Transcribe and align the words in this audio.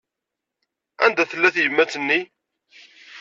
Anda 1.03 1.23
tella 1.29 1.49
tyemmat-nni? 1.55 2.19